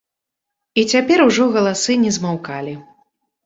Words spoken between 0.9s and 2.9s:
цяпер ужо галасы не змаўкалі.